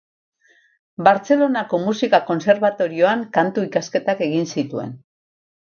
Bartzelonako 1.07 1.81
Musika 1.83 2.21
Kontserbatorioan 2.31 3.23
kantu-ikasketak 3.39 4.27
egin 4.31 4.53
zituen. 4.59 5.01